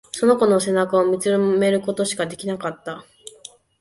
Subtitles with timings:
[0.11, 3.05] その子の背中を見つめることしかできなかった。